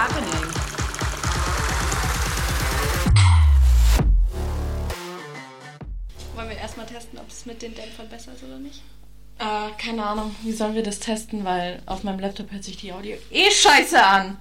[0.00, 0.54] happening?
[6.34, 8.82] Wollen wir erstmal testen, ob es mit den Dämpfern besser ist oder nicht?
[9.38, 12.92] Äh, keine Ahnung, wie sollen wir das testen, weil auf meinem Laptop hört sich die
[12.92, 14.38] Audio eh scheiße an.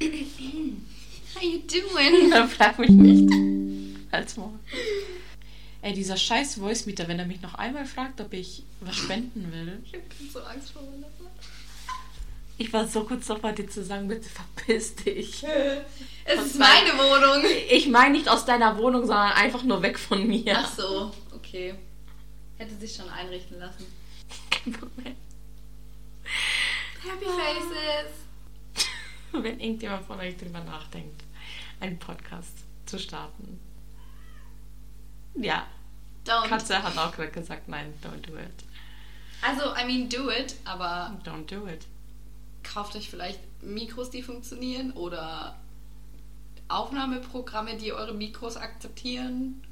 [1.34, 2.30] How you doing?
[2.30, 3.30] Da frag mich nicht.
[4.10, 4.50] Halt's mal.
[5.82, 9.52] Ey, dieser scheiß Voice Meter, wenn er mich noch einmal fragt, ob ich was spenden
[9.52, 9.80] will.
[9.84, 10.00] Ich hab
[10.32, 11.30] so Angst vor Wunderbar.
[12.60, 15.44] Ich war so kurz davor, dir zu sagen, bitte verpiss dich.
[16.30, 17.42] Es ist meine Wohnung.
[17.70, 20.58] Ich meine nicht aus deiner Wohnung, sondern einfach nur weg von mir.
[20.58, 21.74] Ach so, okay.
[22.58, 23.86] Hätte sich schon einrichten lassen.
[27.02, 28.86] Happy Faces.
[29.32, 31.22] Wenn irgendjemand von euch drüber nachdenkt,
[31.80, 33.58] einen Podcast zu starten.
[35.34, 35.66] Ja,
[36.26, 36.48] Don't.
[36.48, 38.64] Katze hat auch gerade gesagt, nein, don't do it.
[39.40, 41.86] Also, I mean, do it, aber Don't do it.
[42.62, 45.58] Kauft euch vielleicht Mikros, die funktionieren oder
[46.68, 49.62] Aufnahmeprogramme, die eure Mikros akzeptieren.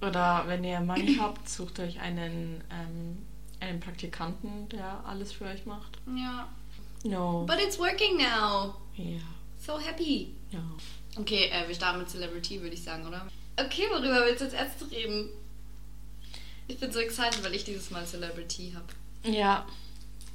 [0.00, 3.18] Oder wenn ihr Money habt, sucht euch einen, ähm,
[3.60, 5.98] einen Praktikanten, der alles für euch macht.
[6.14, 6.48] Ja.
[7.04, 7.44] No.
[7.46, 8.74] But it's working now.
[8.96, 9.20] Ja.
[9.58, 10.34] So happy.
[10.50, 10.62] Ja.
[11.16, 13.26] Okay, äh, wir starten mit Celebrity, würde ich sagen, oder?
[13.56, 15.30] Okay, worüber willst du jetzt erst reden?
[16.66, 19.32] Ich bin so excited, weil ich dieses Mal Celebrity habe.
[19.34, 19.66] Ja.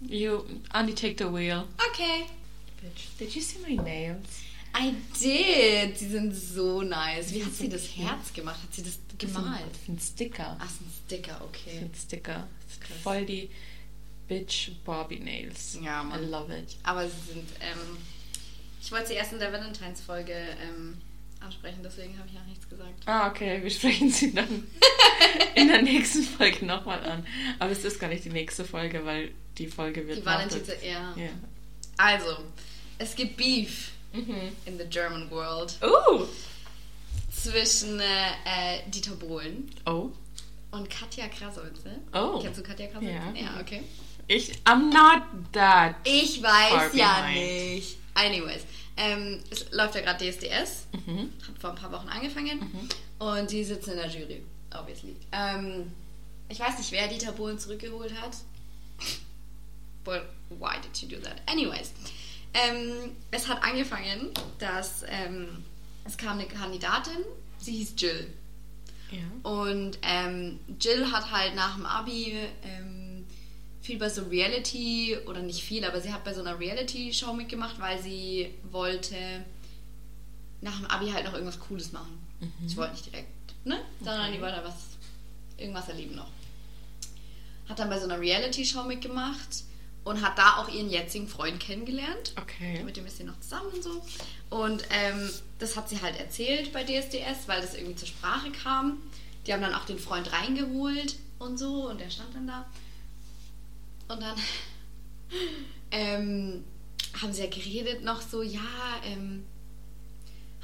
[0.02, 1.66] You, Andy, take the wheel.
[1.92, 2.26] Okay.
[2.82, 4.42] Bitch, did you see my nails?
[4.74, 6.00] I did.
[6.00, 7.34] Die sind so nice.
[7.34, 7.86] Wie hat sie das.
[7.98, 8.60] Herz gemacht?
[8.64, 9.66] Hat sie das gemalt?
[9.74, 10.56] Das sind Sticker.
[10.60, 11.80] Ach, ist ein Sticker, Das okay.
[11.80, 12.48] sind Sticker.
[12.80, 12.98] Krass.
[13.04, 13.50] Voll die
[14.28, 15.78] Bitch Barbie Nails.
[15.84, 16.30] Ja, I Mann.
[16.32, 16.78] love it.
[16.84, 17.98] Aber sie sind, ähm,
[18.82, 20.98] ich wollte sie erst in der Valentine's-Folge ähm,
[21.42, 23.04] ansprechen, deswegen habe ich auch nichts gesagt.
[23.06, 24.68] Ah, okay, wir sprechen sie dann
[25.56, 27.26] in der nächsten Folge nochmal an.
[27.58, 30.66] Aber es ist gar nicht die nächste Folge, weil die Folge wird Die nach Valentins,
[30.68, 31.14] der- ja.
[31.16, 31.30] Ja.
[31.98, 32.38] Also,
[32.98, 34.52] es gibt Beef Mhm.
[34.66, 36.26] in the German world Oh!
[37.32, 38.04] zwischen äh,
[38.46, 40.10] äh, Dieter Bohlen Oh.
[40.72, 42.00] und Katja Krasowitze.
[42.14, 42.40] Oh.
[42.42, 43.14] Kennst du Katja Krasowitze?
[43.36, 43.42] Ja.
[43.42, 43.84] Ja, okay.
[44.28, 45.96] Ich, I'm not that.
[46.04, 47.98] Ich weiß ja nicht.
[48.14, 48.62] Anyways,
[48.98, 50.88] ähm, es läuft ja gerade DSDS.
[51.06, 51.32] Mhm.
[51.48, 52.90] Hat vor ein paar Wochen angefangen.
[53.20, 54.44] Und die sitzen in der Jury,
[54.78, 55.16] obviously.
[55.32, 55.92] Ähm,
[56.48, 58.38] ich weiß nicht, wer Dieter Bohlen zurückgeholt hat.
[60.10, 60.24] But
[60.60, 61.42] why did you do that?
[61.46, 61.92] Anyways,
[62.54, 65.64] ähm, es hat angefangen, dass ähm,
[66.04, 67.24] es kam eine Kandidatin,
[67.60, 68.34] sie hieß Jill.
[69.12, 69.50] Ja.
[69.52, 73.26] Und ähm, Jill hat halt nach dem Abi ähm,
[73.82, 77.80] viel bei so Reality, oder nicht viel, aber sie hat bei so einer Reality-Show mitgemacht,
[77.80, 79.16] weil sie wollte
[80.62, 82.18] nach dem Abi halt noch irgendwas Cooles machen.
[82.66, 83.30] Sie wollte nicht direkt,
[83.66, 83.80] ne?
[84.00, 84.36] Sondern Okay.
[84.38, 84.76] die wollte was,
[85.58, 86.30] irgendwas erleben noch.
[87.68, 89.64] Hat dann bei so einer Reality-Show mitgemacht
[90.04, 92.34] und hat da auch ihren jetzigen Freund kennengelernt.
[92.42, 92.84] Okay.
[92.84, 94.02] Mit dem ist sie noch zusammen und so.
[94.50, 95.30] Und ähm,
[95.60, 98.98] das hat sie halt erzählt bei DSDS, weil das irgendwie zur Sprache kam.
[99.46, 102.66] Die haben dann auch den Freund reingeholt und so und der stand dann da.
[104.08, 104.38] Und dann
[105.92, 106.64] ähm,
[107.22, 108.62] haben sie ja geredet noch so, ja,
[109.06, 109.46] ähm,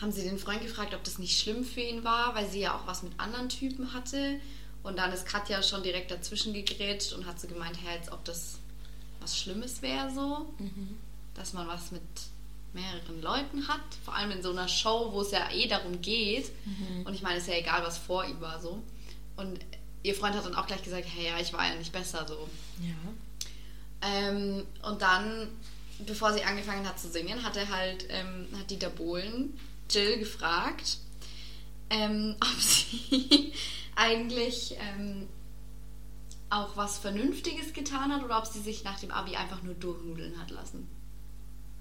[0.02, 2.75] haben sie den Freund gefragt, ob das nicht schlimm für ihn war, weil sie ja
[2.75, 4.40] auch was mit anderen Typen hatte.
[4.84, 8.23] Und dann ist Katja schon direkt dazwischen gegrätscht und hat so gemeint, hey, als ob
[8.25, 8.59] das
[9.25, 10.97] was Schlimmes wäre so Mhm.
[11.34, 12.02] dass man was mit
[12.74, 13.81] mehreren Leuten hat.
[14.03, 16.52] Vor allem in so einer Show, wo es ja eh darum geht.
[17.06, 18.81] Und ich meine, es ist ja egal, was vor ihm war so.
[19.38, 19.59] Und
[20.03, 22.47] ihr Freund hat dann auch gleich gesagt, hey, ja, ich war ja nicht besser so.
[22.81, 24.08] Ja.
[24.09, 25.47] Ähm, und dann,
[26.06, 29.58] bevor sie angefangen hat zu singen, hat er halt, ähm, hat Dieter Bohlen
[29.90, 30.97] Jill gefragt,
[31.90, 33.53] ähm, ob sie
[33.96, 35.28] eigentlich ähm,
[36.55, 40.39] auch was Vernünftiges getan hat oder ob sie sich nach dem Abi einfach nur durchnudeln
[40.39, 40.88] hat lassen.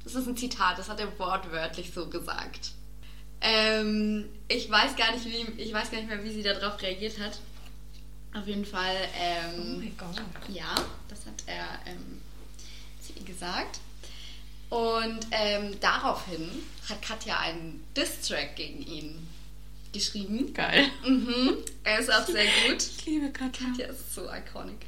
[0.02, 2.72] Das ist ein Zitat, das hat er wortwörtlich so gesagt.
[3.40, 7.18] Ähm, ich weiß gar nicht, wie, ich weiß gar nicht mehr, wie sie darauf reagiert
[7.18, 7.38] hat.
[8.34, 10.20] Auf jeden Fall, ähm, Oh mein Gott.
[10.48, 10.74] ja,
[11.08, 12.20] das hat er ähm,
[13.00, 13.80] zu ihr gesagt.
[14.70, 16.50] Und ähm, daraufhin
[16.88, 19.28] hat Katja einen Diss-Track gegen ihn
[19.94, 20.52] geschrieben.
[20.52, 20.90] Geil.
[21.06, 22.82] Mhm, er ist auch sehr gut.
[22.82, 23.66] Ich liebe Katja.
[23.68, 24.84] Katja ist so iconic.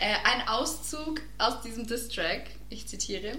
[0.00, 3.38] Äh, ein Auszug aus diesem Diss-Track, ich zitiere.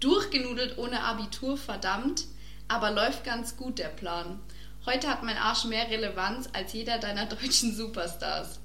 [0.00, 2.26] Durchgenudelt ohne Abitur, verdammt,
[2.68, 4.38] aber läuft ganz gut der Plan.
[4.84, 8.60] Heute hat mein Arsch mehr Relevanz als jeder deiner deutschen Superstars.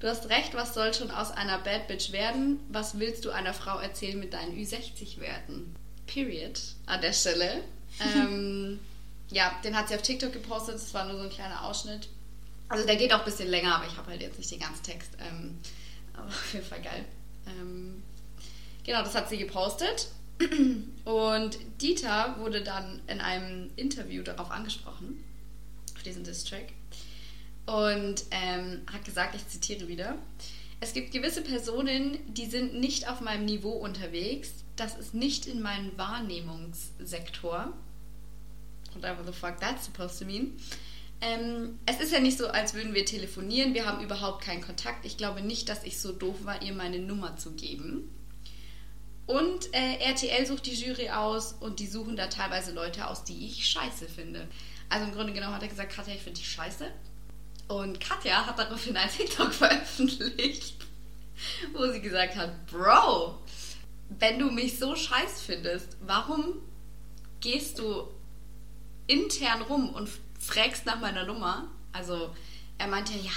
[0.00, 2.60] Du hast recht, was soll schon aus einer Bad Bitch werden?
[2.68, 5.74] Was willst du einer Frau erzählen mit deinen Ü60 Werten?
[6.06, 6.60] Period.
[6.86, 7.62] An der Stelle.
[8.14, 8.80] ähm,
[9.30, 12.08] ja, den hat sie auf TikTok gepostet, das war nur so ein kleiner Ausschnitt.
[12.68, 14.82] Also der geht auch ein bisschen länger, aber ich habe halt jetzt nicht den ganzen
[14.82, 15.12] Text.
[15.20, 15.58] Ähm,
[16.14, 17.04] aber auf jeden Fall geil.
[17.46, 18.02] Ähm,
[18.84, 20.08] genau, das hat sie gepostet.
[21.04, 25.22] Und Dieter wurde dann in einem Interview darauf angesprochen,
[25.94, 26.72] auf diesen Distrack,
[27.66, 30.18] und ähm, hat gesagt, ich zitiere wieder,
[30.80, 35.62] es gibt gewisse Personen, die sind nicht auf meinem Niveau unterwegs, das ist nicht in
[35.62, 37.72] meinem Wahrnehmungssektor.
[38.94, 40.56] Whatever the fuck that's supposed to mean.
[41.20, 43.74] Ähm, es ist ja nicht so, als würden wir telefonieren.
[43.74, 45.06] Wir haben überhaupt keinen Kontakt.
[45.06, 48.10] Ich glaube nicht, dass ich so doof war, ihr meine Nummer zu geben.
[49.26, 53.46] Und äh, RTL sucht die Jury aus und die suchen da teilweise Leute aus, die
[53.46, 54.46] ich scheiße finde.
[54.90, 56.90] Also im Grunde genommen hat er gesagt, Katja, ich finde dich scheiße.
[57.68, 60.76] Und Katja hat daraufhin ein TikTok veröffentlicht,
[61.72, 63.38] wo sie gesagt hat, Bro,
[64.10, 66.56] wenn du mich so scheiß findest, warum
[67.40, 68.08] gehst du
[69.06, 70.08] intern rum und
[70.38, 71.68] fragst nach meiner Nummer?
[71.92, 72.34] Also
[72.78, 73.30] er meinte, ja,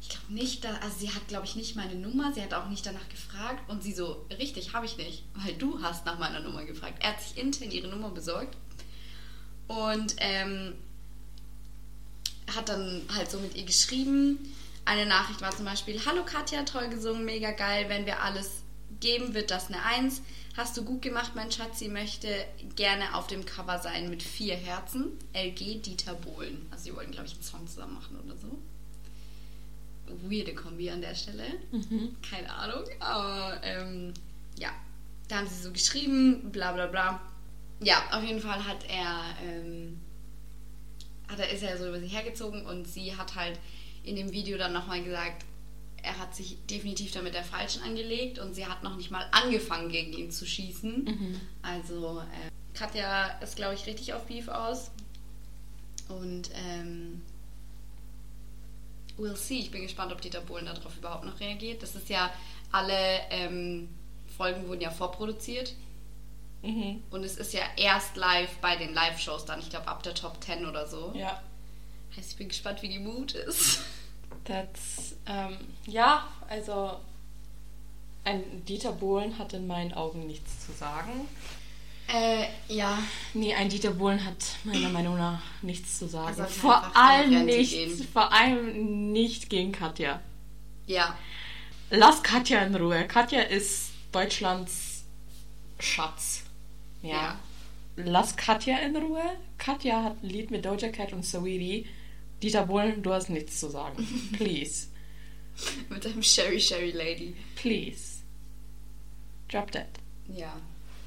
[0.00, 2.68] ich glaube nicht, dass, also sie hat, glaube ich, nicht meine Nummer, sie hat auch
[2.68, 6.40] nicht danach gefragt und sie so, richtig, habe ich nicht, weil du hast nach meiner
[6.40, 6.98] Nummer gefragt.
[7.02, 8.56] Er hat sich intern ihre Nummer besorgt
[9.68, 10.74] und ähm,
[12.54, 14.38] hat dann halt so mit ihr geschrieben.
[14.84, 18.59] Eine Nachricht war zum Beispiel, hallo Katja, toll gesungen, mega geil, wenn wir alles
[18.98, 20.22] geben, wird das eine Eins.
[20.56, 22.28] Hast du gut gemacht, mein Schatz, sie möchte
[22.74, 25.12] gerne auf dem Cover sein mit vier Herzen.
[25.32, 26.66] LG Dieter Bohlen.
[26.70, 28.58] Also sie wollten, glaube ich, einen Song zusammen machen oder so.
[30.28, 31.44] Weirde Kombi an der Stelle.
[31.70, 32.16] Mhm.
[32.28, 32.84] Keine Ahnung.
[32.98, 34.12] Aber ähm,
[34.58, 34.70] ja,
[35.28, 37.20] da haben sie so geschrieben, bla bla bla.
[37.80, 40.00] Ja, auf jeden Fall hat er, ähm,
[41.28, 43.58] hat er, ist er so über sie hergezogen und sie hat halt
[44.02, 45.44] in dem Video dann nochmal gesagt,
[46.02, 49.90] er hat sich definitiv damit der Falschen angelegt und sie hat noch nicht mal angefangen,
[49.90, 51.04] gegen ihn zu schießen.
[51.04, 51.40] Mhm.
[51.62, 54.90] Also äh, Katja ist, glaube ich, richtig auf Beef aus.
[56.08, 57.22] Und ähm,
[59.18, 59.58] we'll see.
[59.58, 61.82] Ich bin gespannt, ob Dieter Bohlen darauf überhaupt noch reagiert.
[61.82, 62.32] Das ist ja,
[62.72, 63.88] alle ähm,
[64.36, 65.74] Folgen wurden ja vorproduziert.
[66.62, 67.02] Mhm.
[67.10, 70.42] Und es ist ja erst live bei den Live-Shows dann, ich glaube ab der Top
[70.42, 71.12] 10 oder so.
[71.14, 71.42] Ja.
[72.16, 73.80] Heißt, ich bin gespannt, wie die Mut ist.
[74.50, 75.56] Das, ähm,
[75.86, 76.96] ja, also
[78.24, 81.28] ein Dieter Bohlen hat in meinen Augen nichts zu sagen.
[82.12, 82.98] Äh, ja.
[83.32, 86.34] Nee, ein Dieter Bohlen hat meiner Meinung nach nichts zu sagen.
[86.34, 88.08] sollte Vor allem nicht, gehen.
[88.12, 90.20] vor allem nicht gegen Katja.
[90.86, 91.16] Ja.
[91.90, 93.06] Lass Katja in Ruhe.
[93.06, 95.04] Katja ist Deutschlands
[95.78, 96.42] Schatz.
[97.02, 97.10] Ja.
[97.12, 97.38] Ja.
[97.96, 99.22] Lass Katja in Ruhe.
[99.58, 101.86] Katja hat ein Lied mit Doja Cat und Saweetie.
[102.42, 104.06] Dieter Bohlen, du hast nichts zu sagen.
[104.36, 104.88] Please.
[105.88, 107.36] Mit einem Sherry Sherry Lady.
[107.56, 108.20] Please.
[109.48, 109.88] Drop that.
[110.28, 110.56] Ja.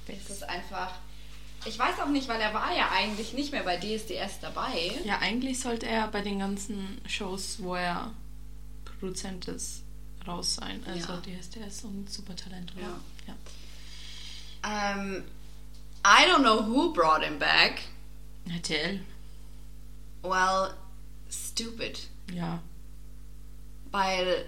[0.08, 0.30] Das Bis.
[0.30, 0.92] ist einfach.
[1.66, 4.92] Ich weiß auch nicht, weil er war ja eigentlich nicht mehr bei DSDS dabei.
[5.06, 8.14] Ja, eigentlich sollte er bei den ganzen Shows, wo er
[8.84, 9.84] Produzent ist,
[10.28, 10.84] raus sein.
[10.86, 11.22] Also Ja.
[11.22, 12.74] DSDS und Supertalent.
[12.76, 12.82] oder?
[12.82, 13.36] Ja.
[14.66, 14.92] ja.
[14.94, 15.24] Ähm,
[16.06, 17.82] I don't know who brought him back.
[18.54, 19.00] RTL.
[20.22, 20.74] Well,
[21.34, 22.08] stupid.
[22.34, 22.62] Ja.
[23.92, 24.46] Weil,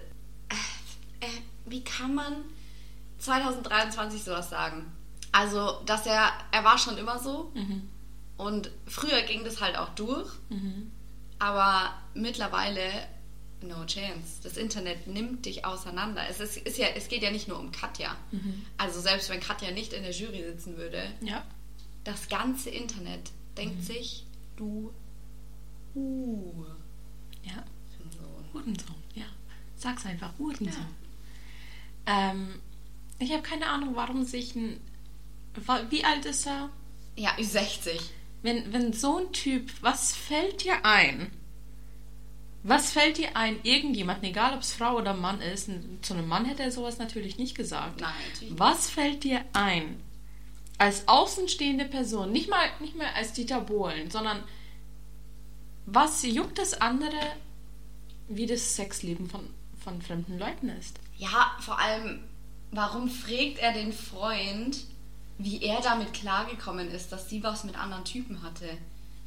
[0.48, 2.32] äh, äh, wie kann man
[3.18, 4.86] 2023 sowas sagen?
[5.32, 7.88] Also, dass er, er war schon immer so Mhm.
[8.36, 10.90] und früher ging das halt auch durch, Mhm.
[11.38, 12.80] aber mittlerweile
[13.62, 14.40] no chance.
[14.42, 16.22] Das Internet nimmt dich auseinander.
[16.28, 18.14] Es, ist, ist ja, es geht ja nicht nur um Katja.
[18.30, 18.64] Mhm.
[18.76, 21.44] Also selbst wenn Katja nicht in der Jury sitzen würde, Ja.
[22.04, 24.26] das ganze Internet denkt sich,
[24.56, 24.92] du
[25.96, 26.64] uh,
[27.42, 27.64] Ja.
[27.98, 28.44] Sohn.
[28.52, 28.96] Hurensohn.
[29.14, 29.26] Ja.
[29.76, 30.32] Sag's einfach.
[30.38, 30.86] Hurensohn.
[32.06, 32.60] Ähm,
[33.18, 34.80] ich habe keine Ahnung, warum sich ein.
[35.90, 36.70] Wie alt ist er?
[37.16, 37.98] Ja, 60.
[38.42, 41.32] Wenn, wenn so ein Typ, was fällt dir ein?
[42.62, 45.70] Was fällt dir ein, irgendjemanden, egal ob es Frau oder Mann ist,
[46.02, 48.00] zu einem Mann hätte er sowas natürlich nicht gesagt.
[48.00, 48.58] Nein, natürlich.
[48.58, 50.02] Was fällt dir ein,
[50.76, 54.42] als außenstehende Person, nicht mal, nicht mal als Dieter Bohlen, sondern
[55.86, 57.20] was juckt das andere,
[58.28, 59.48] wie das Sexleben von,
[59.82, 60.98] von fremden Leuten ist?
[61.16, 62.20] Ja, vor allem,
[62.72, 64.78] warum fragt er den Freund,
[65.38, 68.68] wie er damit klargekommen ist, dass sie was mit anderen Typen hatte?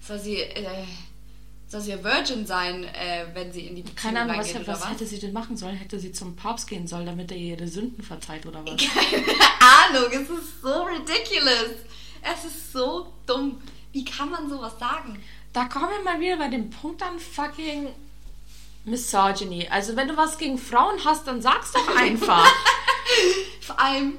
[0.02, 0.86] Soll sie, äh,
[1.68, 4.82] soll sie Virgin sein, äh, wenn sie in die Beziehung Keine Ahnung, was, reingeht, was
[4.82, 5.76] oder hätte sie denn machen sollen?
[5.76, 8.78] Hätte sie zum Papst gehen sollen, damit er ihr ihre Sünden verzeiht oder was?
[8.78, 11.80] Keine Ahnung, es ist so ridiculous.
[12.22, 13.62] Es ist so dumm.
[13.92, 15.18] Wie kann man sowas sagen?
[15.60, 17.90] Da kommen wir mal wieder bei dem Punkt an fucking
[18.86, 19.68] Misogyny.
[19.70, 22.50] Also wenn du was gegen Frauen hast, dann sag's doch einfach.
[23.60, 24.14] Vor allem,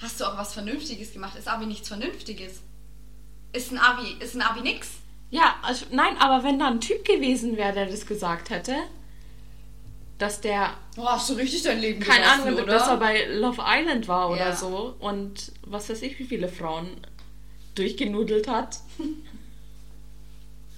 [0.00, 1.36] hast du auch was Vernünftiges gemacht?
[1.36, 2.60] Ist Abi nichts Vernünftiges?
[3.52, 4.88] Ist ein Abi, ist ein Abi nix?
[5.30, 8.76] ja, also nein, aber wenn da ein Typ gewesen wäre, der das gesagt hätte,
[10.18, 12.72] dass der, Oh, hast du richtig dein Leben keine genossen, Ahnung, oder?
[12.72, 14.54] dass er bei Love Island war oder Ja.
[14.54, 16.86] so und was weiß ich, wie viele Frauen
[17.74, 18.78] durchgenudelt hat.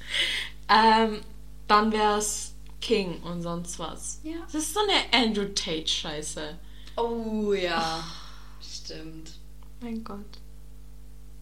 [0.69, 1.21] ähm,
[1.67, 4.21] dann wär's King und sonst was.
[4.23, 4.37] Ja.
[4.45, 6.59] Das ist so eine Andrew Tate-Scheiße.
[6.97, 8.05] Oh ja,
[8.61, 9.33] stimmt.
[9.81, 10.39] Mein Gott.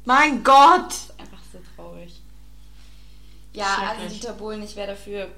[0.05, 0.89] Mein Gott!
[0.89, 2.21] Das ist einfach so traurig.
[3.55, 4.15] Ja, also.
[4.15, 5.31] Dieter Bohlen, ich wäre dafür,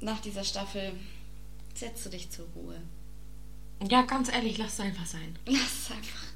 [0.00, 0.92] nach dieser Staffel,
[1.74, 2.80] setzt du dich zur Ruhe.
[3.90, 5.38] Ja, ganz ehrlich, lass es einfach sein.
[5.46, 6.26] Lass es einfach.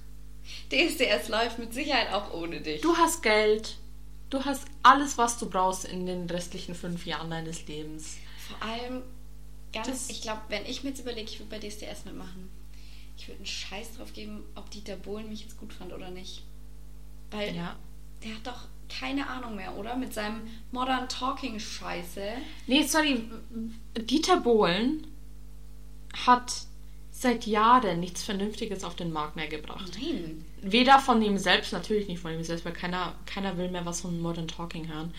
[0.71, 2.81] DSDS läuft mit Sicherheit auch ohne dich.
[2.81, 3.77] Du hast Geld.
[4.31, 8.17] Du hast alles, was du brauchst in den restlichen fünf Jahren deines Lebens.
[8.49, 9.03] Vor allem,
[9.73, 12.49] ganz, Das- ich glaube, wenn ich mir jetzt überlege, ich würde bei DSDS mitmachen,
[13.17, 16.43] ich würde einen Scheiß drauf geben, ob Dieter Bohlen mich jetzt gut fand oder nicht.
[17.33, 17.77] Weil Ja.
[18.25, 19.97] der hat doch keine Ahnung mehr, oder?
[19.97, 22.23] Mit seinem Modern Talking Scheiße.
[22.67, 23.25] Nee, sorry.
[23.99, 25.07] Dieter Bohlen
[26.27, 26.67] hat
[27.21, 29.93] seit Jahren nichts Vernünftiges auf den Markt mehr gebracht.
[30.01, 30.45] Nein.
[30.63, 34.01] Weder von ihm selbst, natürlich nicht von ihm selbst, weil keiner, keiner will mehr was
[34.01, 35.13] von Modern Talking hören,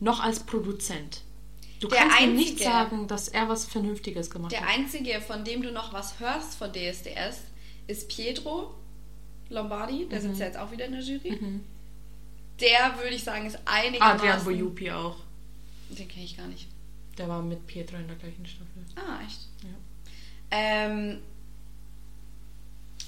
[0.00, 1.22] noch als Produzent.
[1.80, 4.68] Du Der kannst mir nicht Einzige- sagen, dass er was Vernünftiges gemacht Der hat.
[4.68, 7.40] einzige, von dem du noch was hörst von DSDS,
[7.86, 8.74] ist Pietro
[9.48, 10.06] Lombardi.
[10.10, 11.32] Der sitzt ja jetzt auch wieder in der Jury.
[11.40, 11.64] Mhm.
[12.60, 14.18] Der, würde ich sagen, ist einigermaßen...
[14.28, 15.16] Adrian Bojupi auch.
[15.88, 16.68] Den kenne ich gar nicht.
[17.16, 18.84] Der war mit Pietro in der gleichen Staffel.
[18.96, 19.40] Ah, echt?
[19.62, 19.70] Ja.
[20.52, 21.20] Ähm,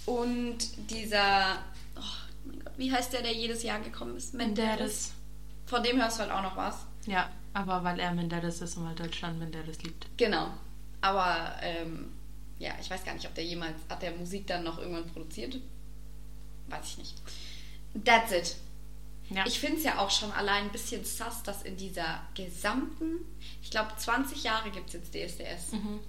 [0.06, 0.58] und
[0.90, 1.58] dieser...
[1.96, 2.00] Oh
[2.44, 4.34] mein Gott, wie heißt der, der jedes Jahr gekommen ist?
[4.34, 5.12] Menderes.
[5.66, 6.86] Von dem hörst du halt auch noch was.
[7.06, 10.06] Ja, aber weil er Menderes ist und weil Deutschland Menderes liebt.
[10.16, 10.48] Genau.
[11.00, 12.12] Aber ähm,
[12.58, 15.58] ja, ich weiß gar nicht, ob der jemals, hat der Musik dann noch irgendwann produziert?
[16.68, 17.14] Weiß ich nicht.
[18.04, 18.56] That's it.
[19.30, 19.44] Ja.
[19.46, 23.20] Ich finde es ja auch schon allein ein bisschen sass, dass in dieser gesamten,
[23.62, 25.72] ich glaube 20 Jahre gibt es jetzt DSDS.
[25.72, 26.00] mhm.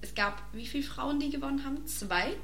[0.00, 1.84] Es gab wie viele Frauen, die gewonnen haben?
[1.86, 2.36] Zwei?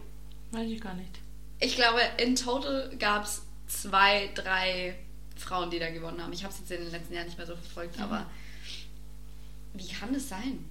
[0.54, 1.20] Weiß ich gar nicht.
[1.60, 4.96] Ich glaube, in total gab es zwei, drei
[5.36, 6.32] Frauen, die da gewonnen haben.
[6.32, 8.26] Ich habe es jetzt in den letzten Jahren nicht mehr so verfolgt, aber
[9.74, 10.64] wie kann das sein?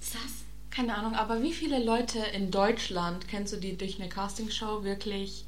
[0.00, 0.44] Sass.
[0.70, 5.46] Keine Ahnung, aber wie viele Leute in Deutschland kennst du, die durch eine Castingshow wirklich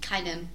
[0.00, 0.48] Keinen.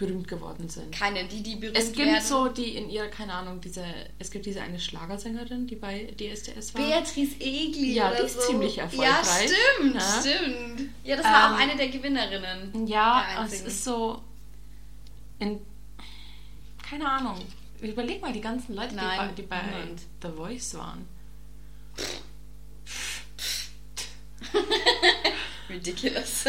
[0.00, 0.90] Berühmt geworden sind?
[0.90, 1.28] Keinen.
[1.28, 2.24] Die, die berühmt Es gibt werden.
[2.24, 3.84] so die in ihrer, keine Ahnung, diese,
[4.18, 6.82] es gibt diese eine Schlagersängerin, die bei DSDS war.
[6.84, 8.48] Beatrice Egli Ja, die ist so.
[8.48, 9.50] ziemlich Ja, erfolgreich.
[9.78, 10.20] stimmt, Ja.
[10.20, 10.90] stimmt.
[11.04, 12.86] Ja, das war Ähm, auch eine der Gewinnerinnen.
[12.88, 13.66] Ja, der es einzigen.
[13.68, 14.22] ist so
[15.38, 15.60] in,
[16.88, 17.36] keine Ahnung.
[17.80, 20.00] Überleg mal die ganzen Leute, Nein, die bei, die bei niemand.
[20.22, 21.06] The Voice waren.
[25.68, 26.44] Ridiculous.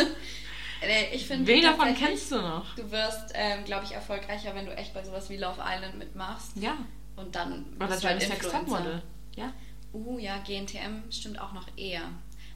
[1.14, 2.76] Ich finde Wen davon kennst du noch?
[2.76, 6.54] Du wirst, ähm, glaube ich, erfolgreicher, wenn du echt bei sowas wie Love Island mitmachst.
[6.56, 6.78] Ja.
[7.16, 9.04] Und dann Oder bist du halt Influencer.
[9.36, 9.54] Ja.
[9.94, 12.10] Uh, ja, GNTM stimmt auch noch eher.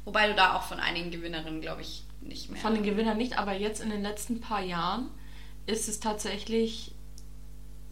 [0.05, 2.61] Wobei du da auch von einigen Gewinnerinnen, glaube ich, nicht mehr.
[2.61, 5.09] Von den Gewinnern nicht, aber jetzt in den letzten paar Jahren
[5.65, 6.93] ist es tatsächlich,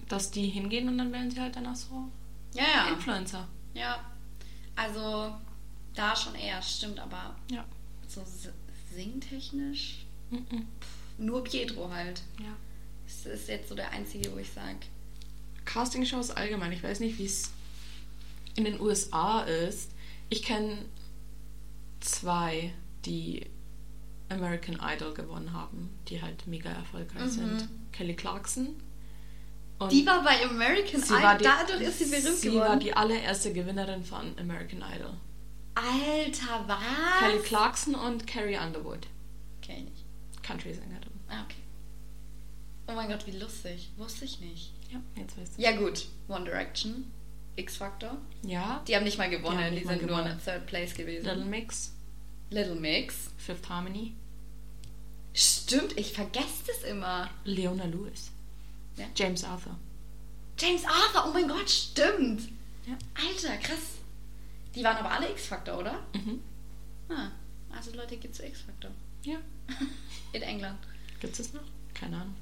[0.07, 2.09] dass die hingehen und dann werden sie halt danach so
[2.53, 2.87] ja, ja.
[2.89, 3.47] Influencer.
[3.73, 3.99] Ja.
[4.75, 5.33] Also,
[5.95, 7.65] da schon eher, stimmt, aber Ja.
[8.07, 8.23] so
[8.95, 10.02] singtechnisch
[10.33, 10.67] Mhm.
[11.17, 12.21] nur Pietro halt.
[12.39, 12.55] Ja.
[13.05, 14.77] Das ist jetzt so der einzige, wo ich sage.
[15.65, 17.51] Castingshows allgemein, ich weiß nicht, wie es
[18.55, 19.91] in den USA ist.
[20.29, 20.77] Ich kenne
[21.99, 22.73] zwei,
[23.05, 23.45] die
[24.29, 27.29] American Idol gewonnen haben, die halt mega erfolgreich Mhm.
[27.29, 27.69] sind.
[27.91, 28.69] Kelly Clarkson.
[29.79, 32.67] Und Die war bei American sie Idol, war die, dadurch ist sie berühmt sie geworden.
[32.69, 35.13] war die allererste Gewinnerin von American Idol.
[35.75, 37.19] Alter, was?
[37.19, 39.07] Kelly Clarkson und Carrie Underwood,
[39.61, 40.02] Kenn ich.
[40.43, 41.09] Country-Sängerin.
[41.29, 41.55] Ah, okay.
[42.87, 43.89] Oh mein Gott, wie lustig.
[43.97, 44.71] Wusste ich nicht.
[44.91, 45.61] Ja, jetzt weißt du.
[45.61, 47.11] Ja gut, One Direction,
[47.55, 48.17] X-Factor.
[48.43, 50.33] Ja, Die haben nicht mal gewonnen, Die die, mal sind nur gewonnen.
[50.37, 51.25] in Third Place gewesen.
[51.25, 51.93] Little Mix,
[52.49, 53.31] Little Mix.
[53.37, 54.13] Fifth Harmony,
[55.33, 57.29] Stimmt, ich vergesse das immer.
[57.45, 58.29] Leona Lewis,
[58.97, 59.05] Ja.
[59.15, 59.75] James Arthur.
[60.59, 62.41] James Arthur, oh mein Gott, stimmt.
[62.85, 62.95] Ja.
[63.15, 63.97] Alter, krass.
[64.75, 65.99] Die waren aber alle X-Factor, oder?
[66.13, 66.39] Mhm.
[67.09, 67.31] Ah,
[67.75, 68.91] also Leute gibt's X-Factor.
[69.23, 69.37] Ja.
[70.33, 70.79] In England.
[71.19, 71.61] Gibt es noch?
[71.93, 72.35] Keine Ahnung.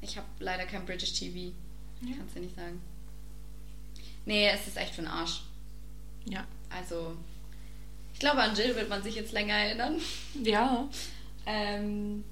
[0.00, 1.54] Ich habe leider kein British TV.
[2.02, 2.16] Ja.
[2.16, 2.80] Kannst du nicht sagen.
[4.26, 5.42] Nee, es ist echt für den Arsch.
[6.26, 6.46] Ja.
[6.70, 7.16] Also,
[8.12, 10.00] ich glaube, an Jill wird man sich jetzt länger erinnern.
[10.42, 10.88] Ja.
[11.46, 12.24] Ähm,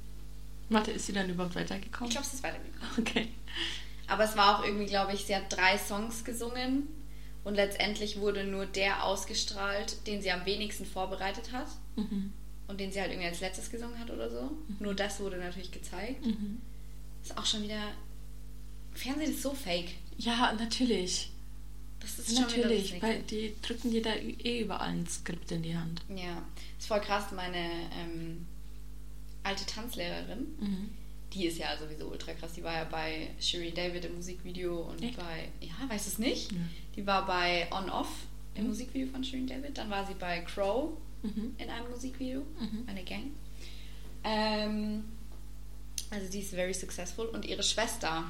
[0.71, 2.09] Warte, ist sie dann überhaupt weitergekommen?
[2.09, 2.91] ich glaube, es ist weitergekommen.
[2.99, 3.29] Okay.
[4.07, 6.89] Aber es war auch irgendwie, glaube ich, sie hat drei Songs gesungen
[7.45, 12.33] und letztendlich wurde nur der ausgestrahlt, den sie am wenigsten vorbereitet hat Mhm.
[12.73, 14.51] Und den sie halt irgendwie als letztes gesungen hat oder so.
[14.81, 16.25] Nur das wurde natürlich gezeigt.
[16.27, 16.61] Mhm.
[17.23, 17.93] Ist auch schon wieder.
[18.95, 19.91] Fernsehen ist so fake.
[20.19, 21.31] Ja, natürlich.
[22.01, 25.63] Das ist schon wieder Natürlich, weil die drücken dir da eh überall ein Skript in
[25.63, 26.03] die Hand.
[26.09, 26.43] Ja,
[26.79, 27.31] ist voll krass.
[27.33, 27.59] Meine
[27.97, 28.45] ähm,
[29.45, 30.89] alte Tanzlehrerin, Mhm.
[31.33, 32.53] die ist ja sowieso ultra krass.
[32.55, 35.17] Die war ja bei Shireen David im Musikvideo und Echt?
[35.17, 36.51] bei, ja, weißt du es nicht?
[36.53, 36.59] Ja.
[36.97, 38.11] Die war bei On Off
[38.57, 38.69] im Mhm.
[38.71, 39.79] Musikvideo von Shireen David.
[39.79, 41.55] Dann war sie bei Crow Mhm.
[41.59, 42.85] in einem Musikvideo, Mhm.
[42.89, 43.31] eine Gang.
[44.25, 45.05] Ähm,
[46.11, 48.25] also die ist very successful und ihre Schwester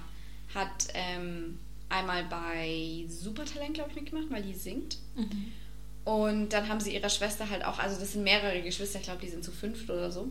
[0.55, 1.59] hat ähm,
[1.89, 4.99] einmal bei Supertalent, glaube ich, mitgemacht, weil die singt.
[5.17, 5.53] Mhm.
[6.05, 9.21] Und dann haben sie ihrer Schwester halt auch, also das sind mehrere Geschwister, ich glaube,
[9.23, 10.23] die sind zu fünft oder so.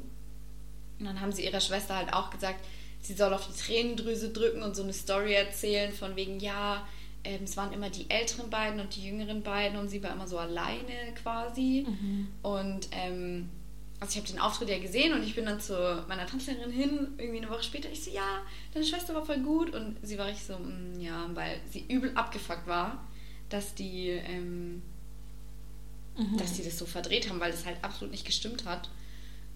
[1.00, 2.64] Und dann haben sie ihrer Schwester halt auch gesagt,
[3.02, 6.86] sie soll auf die Tränendrüse drücken und so eine Story erzählen von wegen, ja,
[7.24, 10.28] ähm, es waren immer die älteren beiden und die jüngeren beiden und sie war immer
[10.28, 11.86] so alleine quasi.
[11.88, 12.28] Mhm.
[12.42, 13.50] Und ähm,
[14.00, 17.08] also ich habe den Auftritt ja gesehen und ich bin dann zu meiner Tanzlehrerin hin,
[17.18, 17.90] irgendwie eine Woche später.
[17.92, 18.42] Ich so, ja,
[18.74, 19.76] deine Schwester war voll gut.
[19.76, 23.08] Und sie war richtig so, "Mm, ja, weil sie übel abgefuckt war,
[23.50, 24.82] dass die, ähm,
[26.18, 26.38] Mhm.
[26.38, 28.90] dass die das so verdreht haben, weil das halt absolut nicht gestimmt hat.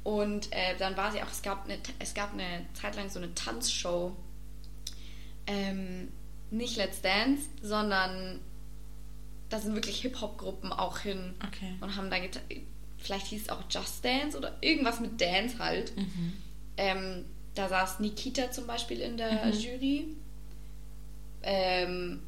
[0.03, 3.17] Und äh, dann war sie auch, es gab eine, es gab eine Zeit lang so
[3.19, 4.15] eine Tanzshow.
[5.47, 6.09] Ähm,
[6.51, 8.39] nicht Let's Dance, sondern
[9.49, 11.73] da sind wirklich Hip-Hop-Gruppen auch hin Okay.
[11.81, 12.17] und haben da
[12.97, 15.95] vielleicht hieß es auch Just Dance oder irgendwas mit Dance halt.
[15.95, 16.33] Mhm.
[16.77, 19.51] Ähm, da saß Nikita zum Beispiel in der Mhm.
[19.53, 20.07] Jury.
[21.43, 22.21] Ähm,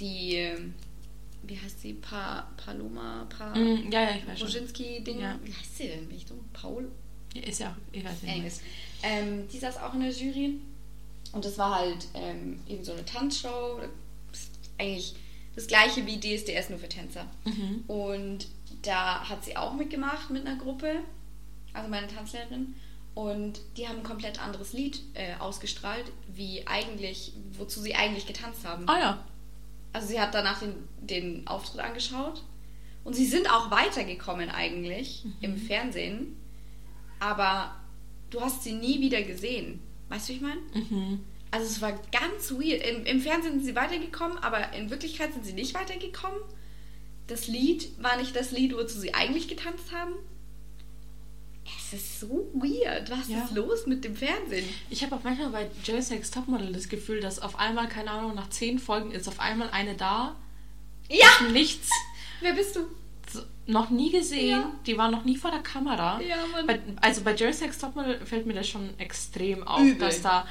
[0.00, 0.48] die,
[1.42, 1.92] wie heißt sie?
[1.94, 3.26] Pa Paloma?
[3.28, 4.48] Pa Mhm, ja, ja, ich weiß schon.
[4.48, 5.20] Roginski-Ding.
[5.20, 5.38] Ja.
[5.44, 6.08] Wie heißt sie denn?
[6.08, 6.40] Bin ich dumm?
[6.52, 6.90] Paul?
[7.34, 8.60] Ja, Ist ja auch, ich weiß nicht.
[9.02, 10.58] Ähm, die saß auch in der Jury.
[11.32, 13.80] Und das war halt ähm, eben so eine Tanzshow.
[14.30, 15.14] Das ist eigentlich
[15.54, 17.26] das gleiche wie DSDS, nur für Tänzer.
[17.44, 17.84] Mhm.
[17.86, 18.46] Und
[18.82, 21.00] da hat sie auch mitgemacht mit einer Gruppe,
[21.72, 22.74] also meine Tanzlehrerin.
[23.14, 28.66] Und die haben ein komplett anderes Lied äh, ausgestrahlt, wie eigentlich, wozu sie eigentlich getanzt
[28.66, 28.88] haben.
[28.88, 29.24] Ah ja.
[29.92, 32.42] Also sie hat danach den, den Auftritt angeschaut.
[33.04, 36.36] Und sie sind auch weitergekommen eigentlich im Fernsehen.
[37.20, 37.76] Aber
[38.30, 39.80] du hast sie nie wieder gesehen.
[40.08, 40.60] Weißt du, wie ich meine?
[40.74, 41.20] Mhm.
[41.50, 42.82] Also es war ganz weird.
[42.84, 46.38] Im, Im Fernsehen sind sie weitergekommen, aber in Wirklichkeit sind sie nicht weitergekommen.
[47.26, 50.12] Das Lied war nicht das Lied, wozu sie eigentlich getanzt haben.
[51.78, 53.10] Es ist so weird.
[53.10, 53.42] Was Ja.
[53.44, 54.68] ist los mit dem Fernsehen?
[54.90, 58.34] Ich habe auch manchmal bei Jersey Next Topmodel das Gefühl, dass auf einmal, keine Ahnung,
[58.34, 60.36] nach zehn Folgen ist auf einmal eine da.
[61.08, 61.48] Ja!
[61.52, 61.88] Nichts.
[62.40, 62.80] Wer bist du?
[63.66, 64.50] Noch nie gesehen.
[64.60, 64.70] Ja.
[64.86, 66.20] Die war noch nie vor der Kamera.
[66.20, 66.36] Ja.
[66.66, 69.98] Bei, also bei Jersey Next Topmodel fällt mir das schon extrem auf, Übel.
[69.98, 70.46] dass da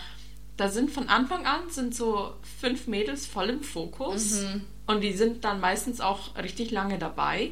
[0.57, 4.61] da sind von Anfang an sind so fünf Mädels voll im Fokus Mhm.
[4.85, 7.51] und die sind dann meistens auch richtig lange dabei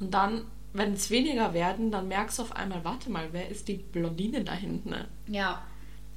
[0.00, 0.42] und dann
[0.74, 4.44] wenn es weniger werden, dann merkst du auf einmal, warte mal, wer ist die Blondine
[4.44, 4.94] da hinten?
[5.26, 5.62] Ja.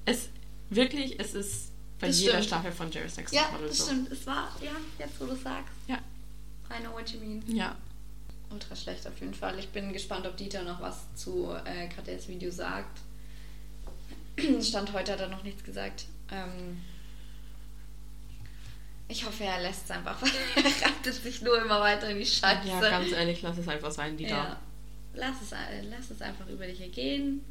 [0.05, 0.29] Es
[0.69, 2.45] wirklich, es ist bei Das jeder stimmt.
[2.47, 3.85] Staffel von Jerry Sex Ja, Topmodel das so.
[3.85, 4.11] stimmt.
[4.11, 5.73] Es war, ja, jetzt wo du sagst.
[5.87, 5.95] Ja,
[6.69, 7.41] I know what you mean.
[7.47, 7.75] ja.
[8.51, 9.57] Ultra schlecht auf jeden Fall.
[9.59, 12.99] Ich bin gespannt, ob Dieter noch was zu äh, Katels Video sagt.
[14.61, 16.05] Stand heute hat er noch nichts gesagt.
[16.31, 16.81] Ähm,
[19.07, 20.21] ich hoffe, er lässt es einfach.
[20.55, 22.67] er reitet sich nur immer weiter in die Scheiße.
[22.67, 24.57] Ja, ganz ehrlich, lass es einfach sein, die Ja.
[25.13, 27.43] Lass, es, äh, lass es einfach über dich ergehen.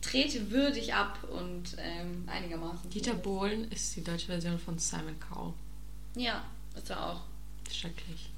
[0.00, 2.88] Trete würdig ab und ähm, einigermaßen.
[2.90, 3.14] Dieter.
[3.14, 5.52] Bohlen ist die deutsche Version von Simon Cowell.
[6.16, 7.20] Ja, das war auch.
[7.70, 8.30] Schrecklich.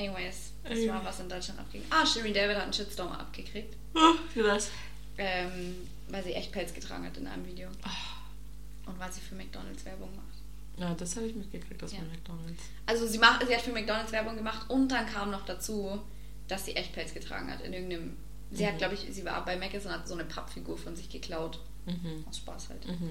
[0.00, 1.82] Anyways, das war was in Deutschland abging.
[1.90, 3.76] Ah, Shirin David hat einen Shitstorm abgekriegt.
[4.32, 4.70] Für das.
[5.18, 5.76] Ähm,
[6.08, 7.68] weil sie echt Pelz getragen hat in einem Video.
[8.86, 10.26] Und weil sie für McDonalds Werbung macht.
[10.78, 11.98] Ja, das habe ich mitgekriegt aus Ja.
[12.00, 12.62] McDonalds.
[12.86, 16.00] Also sie, macht, sie hat für McDonalds Werbung gemacht und dann kam noch dazu,
[16.48, 18.16] dass sie echt Pelz getragen hat in irgendeinem.
[18.52, 18.78] Sie hat, Mhm.
[18.78, 21.60] glaube ich, sie war bei Mc's und hat so eine Pappfigur von sich geklaut.
[21.84, 22.24] Mhm.
[22.28, 22.86] Aus Spaß halt.
[22.86, 23.10] Mhm.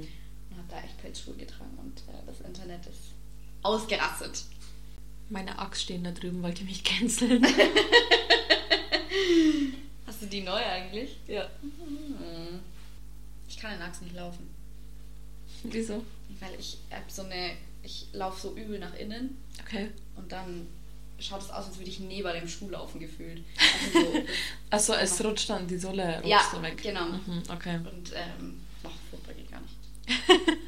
[0.50, 3.14] Und hat da echt Pelzschuhe getragen und äh, das Internet ist
[3.62, 4.44] ausgerastet.
[5.30, 7.46] Meine Axt stehen da drüben, wollt ihr mich canceln?
[10.06, 11.18] Hast du die neu eigentlich?
[11.28, 11.48] ja.
[13.48, 14.50] Ich kann in Axt nicht laufen.
[15.64, 16.04] Wieso?
[16.40, 17.52] Weil ich hab so eine.
[17.84, 19.90] Ich laufe so übel nach innen Okay.
[20.16, 20.68] und dann
[21.20, 23.42] schaut es aus, als würde ich neben dem Schuh laufen gefühlt.
[24.72, 26.82] Also so, Achso, es rutscht dann, die Sohle rutscht Ja, so weg.
[26.82, 27.06] genau.
[27.08, 27.78] Mhm, okay.
[27.78, 30.58] und ähm, ach, furchtbar geht gar nicht.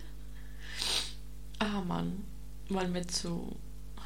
[1.60, 2.24] Ah, Mann.
[2.70, 3.56] Wollen wir zu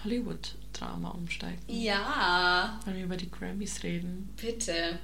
[0.03, 1.60] Hollywood-Drama umsteigen?
[1.67, 4.34] Ja, Wollen wir über die Grammys reden?
[4.39, 4.99] bitte.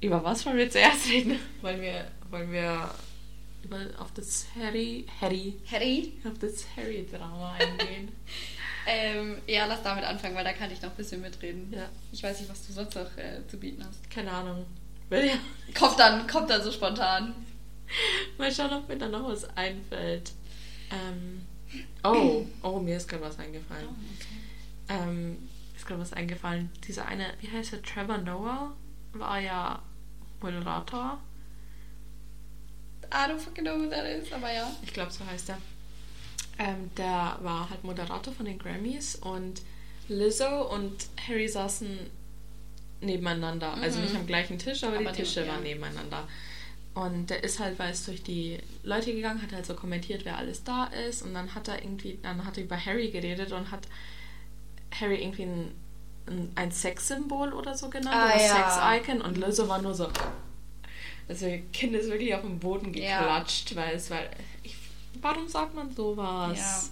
[0.00, 1.38] Über was wollen wir zuerst reden?
[1.60, 2.88] Wollen wir, wollen wir
[3.64, 8.12] über, auf das Harry, Harry, Harry, auf das Harry-Drama eingehen?
[8.86, 11.72] ähm, ja, lass damit anfangen, weil da kann ich noch ein bisschen mitreden.
[11.72, 14.08] ja, Ich weiß nicht, was du sonst noch äh, zu bieten hast.
[14.08, 14.66] keine Ahnung.
[15.08, 15.34] Will ja.
[15.76, 17.34] Kommt dann, kommt dann so spontan.
[18.36, 20.30] Mal schauen, ob mir da noch was einfällt.
[20.92, 21.42] Ähm,
[22.04, 23.86] Oh, oh, mir ist gerade was eingefallen.
[23.88, 25.02] Oh, okay.
[25.08, 26.70] Ähm, ist gerade was eingefallen.
[26.86, 28.74] Dieser eine, wie heißt der, Trevor Noah,
[29.12, 29.82] war ja
[30.40, 31.18] Moderator.
[33.12, 34.70] I don't fucking know who that is, aber ja.
[34.82, 35.58] Ich glaube, so heißt er.
[36.58, 39.62] Ähm, der war halt Moderator von den Grammys und
[40.08, 41.98] Lizzo und Harry saßen
[43.00, 43.74] nebeneinander.
[43.74, 44.04] Also Mhm.
[44.06, 45.52] nicht am gleichen Tisch, aber, Aber die Tische ja.
[45.52, 46.26] waren nebeneinander.
[47.04, 50.38] Und der ist halt, weil es durch die Leute gegangen, hat halt so kommentiert, wer
[50.38, 51.22] alles da ist.
[51.22, 53.86] Und dann hat er irgendwie, dann hat er über Harry geredet und hat
[55.00, 55.74] Harry irgendwie ein,
[56.26, 58.16] ein, ein Sexsymbol oder so genannt.
[58.16, 58.70] Ah, oder ja.
[59.00, 59.20] Sex-Icon.
[59.20, 60.08] Und Lizzo war nur so.
[61.28, 63.18] Also ihr Kind ist wirklich auf den Boden Ja.
[63.20, 64.20] geklatscht, weil es war.
[64.62, 64.74] Ich,
[65.20, 66.58] warum sagt man sowas?
[66.58, 66.82] Ja.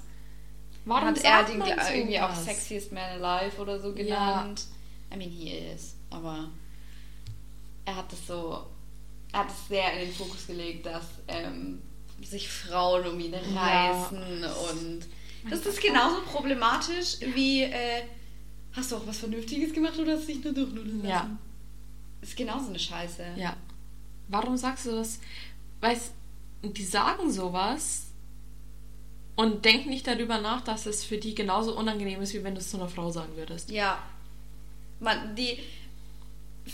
[0.84, 2.44] Warum hat er sagt den man ge- irgendwie auch sowas?
[2.44, 4.42] Sexiest Man Alive oder so Ja.
[4.42, 4.66] genannt?
[5.12, 5.96] I mean, he is.
[6.10, 6.48] Aber
[7.86, 8.66] er hat das so, er
[9.37, 11.83] hat es sehr in den Fokus gelegt, dass ähm,
[12.22, 13.90] sich Frauen um ihn Ja.
[13.90, 15.01] reißen und
[15.42, 18.03] Mein das ist genauso problematisch wie äh,
[18.72, 21.09] hast du auch was Vernünftiges gemacht oder hast du dich nur durchnudeln lassen?
[21.09, 21.31] Ja.
[22.22, 23.25] Ist genauso eine Scheiße.
[23.37, 23.57] Ja.
[24.29, 25.20] Warum sagst du das?
[25.81, 26.12] Weißt,
[26.62, 28.07] die sagen sowas
[29.37, 32.61] und denken nicht darüber nach, dass es für die genauso unangenehm ist, wie wenn du
[32.61, 33.70] es zu einer Frau sagen würdest.
[33.70, 33.99] Ja.
[34.99, 35.59] Man, die,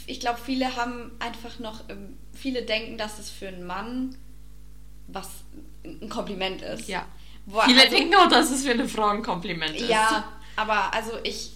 [0.07, 4.17] ich glaube, viele haben einfach noch, ähm, viele denken, dass es für einen Mann
[5.09, 5.29] was
[5.85, 6.89] ein Kompliment ist.
[6.89, 7.05] Ja.
[7.47, 9.89] Wo- Viele also- denken auch, dass es für eine Frau ein Kompliment ist.
[9.89, 11.51] Ja, aber also ich,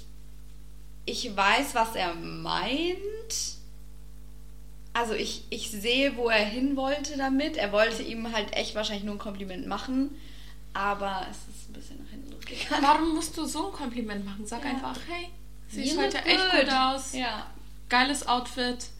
[1.06, 2.90] ich weiß, was er meint.
[4.92, 7.56] Also ich, ich sehe, wo er hin wollte damit.
[7.56, 10.10] Er wollte ihm halt echt wahrscheinlich nur ein Kompliment machen,
[10.72, 12.82] aber es ist ein bisschen nach hinten losgegangen.
[12.84, 14.46] Warum musst du so ein Kompliment machen?
[14.46, 14.70] Sag Ja.
[14.70, 15.28] einfach, hey,
[15.68, 17.12] siehst heute echt gut aus.
[17.14, 17.46] Ja,
[17.88, 18.90] Geiles Outfit.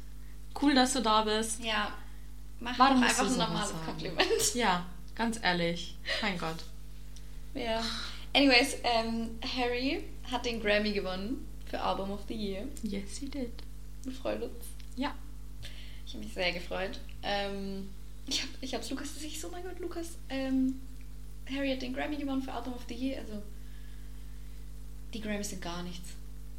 [0.60, 1.62] Cool, dass du da bist.
[1.62, 1.92] ja.
[2.58, 3.84] Mach Warum doch einfach ein normales sagen?
[3.84, 4.54] Kompliment.
[4.54, 5.98] Ja, ganz ehrlich.
[6.22, 6.56] Mein Gott.
[7.52, 7.82] Ja.
[8.32, 12.64] Anyways, ähm, Harry hat den Grammy gewonnen für Album of the Year.
[12.82, 13.52] Yes, he did.
[14.04, 14.64] Wir freuen uns.
[14.96, 15.14] Ja.
[16.06, 16.98] Ich habe mich sehr gefreut.
[17.22, 17.90] Ähm,
[18.26, 20.80] ich habe ich hab's Lukas gesagt, ich so, mein Gott, Lukas, ähm,
[21.50, 23.20] Harry hat den Grammy gewonnen für Album of the Year.
[23.20, 23.42] Also,
[25.12, 26.10] die Grammys sind gar nichts.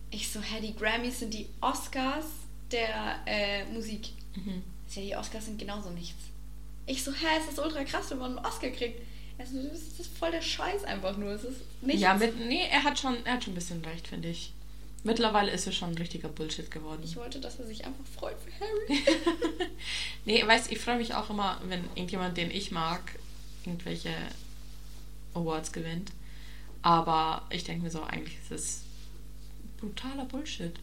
[0.09, 2.25] Ich so, hä, die Grammys sind die Oscars
[2.71, 4.09] der äh, Musik.
[4.35, 4.63] Mhm.
[4.93, 6.21] Ja, die Oscars sind genauso nichts.
[6.85, 9.01] Ich so, hä, es ist ultra krass, wenn man einen Oscar kriegt.
[9.37, 11.31] Also, das ist, das ist voll der Scheiß einfach nur.
[11.31, 12.01] Es ist nichts.
[12.01, 14.53] Ja, mit, nee, er hat schon, er hat schon ein bisschen recht, finde ich.
[15.03, 17.01] Mittlerweile ist es schon ein richtiger Bullshit geworden.
[17.03, 19.03] ich wollte, dass er sich einfach freut für Harry.
[20.25, 23.01] nee, weißt ich freue mich auch immer, wenn irgendjemand, den ich mag,
[23.65, 24.13] irgendwelche
[25.33, 26.11] Awards gewinnt.
[26.81, 28.81] Aber ich denke mir so, eigentlich ist es
[29.79, 30.73] brutaler Bullshit.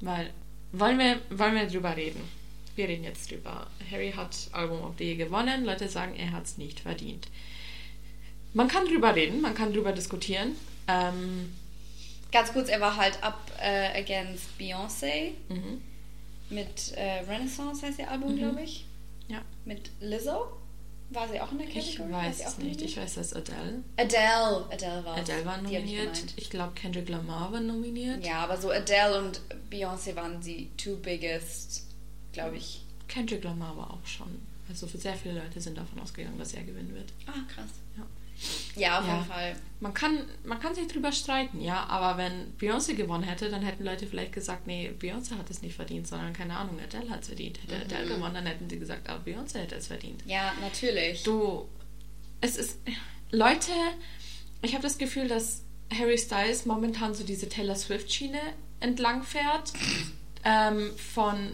[0.00, 0.30] Weil,
[0.72, 2.20] wollen wir, wollen wir drüber reden?
[2.76, 3.66] Wir reden jetzt drüber.
[3.90, 5.64] Harry hat Album of the Year gewonnen.
[5.64, 7.28] Leute sagen, er hat es nicht verdient.
[8.54, 10.54] Man kann drüber reden, man kann drüber diskutieren.
[10.86, 11.52] Ähm,
[12.30, 15.32] Ganz kurz, er war halt up äh, against Beyoncé.
[15.48, 15.80] mhm.
[16.50, 18.38] Mit äh, Renaissance heißt ihr Album, Mhm.
[18.38, 18.84] glaube ich.
[19.28, 19.42] Ja.
[19.64, 20.46] Mit Lizzo.
[21.10, 22.12] War sie auch in der Ich Category?
[22.12, 22.82] War weiß es nicht.
[22.82, 23.82] Ich weiß, dass Adele.
[23.96, 24.66] Adele.
[24.70, 26.14] Adele war Adele war ich nominiert.
[26.14, 26.34] gemeint.
[26.36, 28.24] Ich, glaube, Kendrick Lamar war nominiert.
[28.26, 29.40] Ja, aber so Adele und
[29.70, 31.86] Beyoncé waren die two biggest,
[32.32, 32.84] glaube ich.
[33.08, 34.28] Kendrick Lamar war auch schon.
[34.68, 37.10] Also für sehr viele Leute sind davon ausgegangen, dass er gewinnen wird.
[37.26, 37.70] Ah, krass.
[37.96, 38.04] Ja.
[38.76, 39.14] Ja, auf Ja.
[39.14, 39.56] jeden Fall.
[39.80, 43.84] Man kann, man kann sich drüber streiten, ja, aber wenn Beyoncé gewonnen hätte, dann hätten
[43.84, 47.28] Leute vielleicht gesagt, nee, Beyoncé hat es nicht verdient, sondern keine Ahnung, Adele hat es
[47.28, 47.60] verdient.
[47.62, 47.82] Hätte Mhm.
[47.82, 50.22] Adele gewonnen, dann hätten sie gesagt, ah, Beyoncé hätte es verdient.
[50.26, 51.22] Ja, natürlich.
[51.22, 51.68] Du,
[52.40, 52.78] es ist,
[53.30, 53.70] Leute,
[54.62, 55.62] ich habe das Gefühl, dass
[55.96, 58.40] Harry Styles momentan so diese Taylor Swift-Schiene
[58.80, 59.72] entlang fährt.
[60.44, 61.50] Ähm, von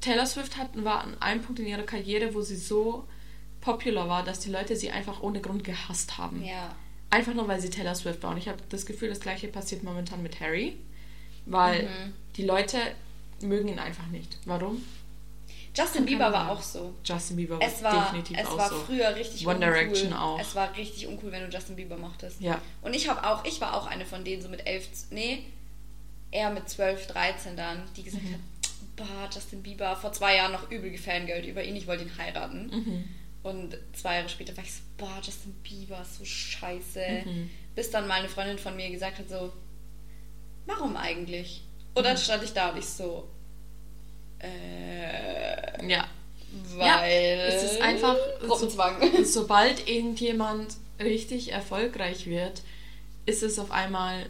[0.00, 3.06] Taylor Swift hatten war an einem Punkt in ihrer Karriere, wo sie so
[3.60, 6.42] popular war, dass die Leute sie einfach ohne Grund gehasst haben.
[6.44, 6.74] Ja.
[7.10, 8.30] Einfach nur, weil sie Taylor Swift war.
[8.30, 10.76] Und ich habe das Gefühl, das gleiche passiert momentan mit Harry.
[11.46, 12.12] Weil Mhm.
[12.36, 12.78] die Leute
[13.42, 14.38] mögen ihn einfach nicht.
[14.44, 14.82] Warum?
[15.74, 16.94] Justin Bieber war auch so.
[17.04, 18.76] Justin Bieber Es war, definitiv es auch war so.
[18.80, 19.72] früher richtig One uncool.
[19.72, 20.38] Direction auch.
[20.40, 22.40] Es war richtig uncool, wenn du Justin Bieber mochtest.
[22.40, 22.60] Ja.
[22.82, 25.44] Und ich habe auch, ich war auch eine von denen, so mit elf, nee,
[26.32, 28.32] eher mit 12, 13 dann, die gesagt Mhm.
[28.34, 28.40] hat,
[28.96, 32.66] boah, Justin Bieber, vor zwei Jahren noch übel gefangirlt über ihn, ich wollte ihn heiraten.
[32.66, 33.04] Mhm.
[33.42, 37.22] Und zwei Jahre später war ich so, boah, Justin Bieber, ist so scheiße.
[37.24, 37.50] Mhm.
[37.74, 39.52] Bis dann mal eine Freundin von mir gesagt hat so,
[40.66, 41.62] warum eigentlich?
[41.94, 42.18] Und dann Mhm.
[42.18, 43.28] stand ich da und ich so,
[44.40, 46.08] äh, Ja.
[46.76, 47.38] weil...
[47.48, 48.96] es ist einfach Gruppenzwang.
[49.00, 52.62] So, sobald irgendjemand richtig erfolgreich wird,
[53.26, 54.26] ist es auf einmal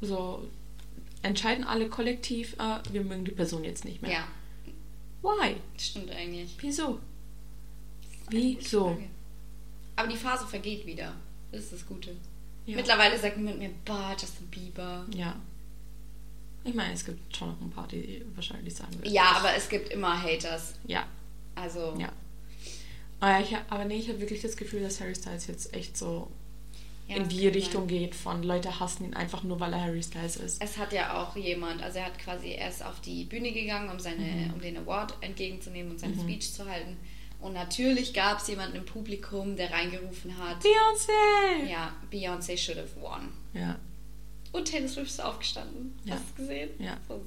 [0.00, 0.46] so,
[1.22, 4.12] entscheiden alle kollektiv, äh, wir mögen die Person jetzt nicht mehr.
[4.12, 4.28] ja,
[5.22, 5.56] Why?
[5.76, 6.50] stimmt eigentlich.
[6.60, 7.00] Wieso?
[8.30, 8.84] Gute Wieso?
[8.90, 9.04] Frage.
[9.96, 11.12] Aber die Phase vergeht wieder.
[11.52, 12.14] Das ist das Gute.
[12.66, 12.76] Ja.
[12.76, 15.04] Mittlerweile sagt man mit mir, bah, Justin Bieber.
[15.14, 15.34] Ja.
[16.64, 19.12] Ich meine, es gibt schon noch ein paar, die wahrscheinlich sagen würden.
[19.12, 20.74] Ja, aber es gibt immer Haters.
[20.86, 21.06] Ja,
[21.54, 22.12] Also, ja.
[23.20, 26.30] Aber, ich, aber nee, ich habe wirklich das Gefühl, dass Harry Styles jetzt echt so
[27.08, 27.88] Ja, in die Richtung sein.
[27.88, 30.62] geht von Leute hassen ihn einfach nur, weil er Harry Styles ist.
[30.62, 33.98] Es hat ja auch jemand, also er hat quasi erst auf die Bühne gegangen, um,
[33.98, 34.54] seine, Mhm.
[34.54, 36.96] um den Award entgegenzunehmen und seine Speech zu halten.
[37.40, 41.70] Und natürlich gab es jemanden im Publikum, der reingerufen hat, Beyoncé!
[41.70, 43.28] ja, Beyoncé should have won.
[43.54, 43.78] Ja.
[44.50, 45.94] Und Taylor Swift ist aufgestanden.
[46.04, 46.14] Ja.
[46.14, 46.70] Hast du es gesehen?
[46.78, 46.96] Ja.
[47.06, 47.20] So.